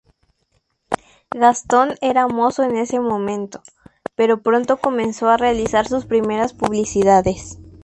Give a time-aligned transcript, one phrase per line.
[1.29, 3.61] Gastón era mozo en ese momento,
[4.15, 7.59] pero pronto comenzó a realizar sus primeras publicidades.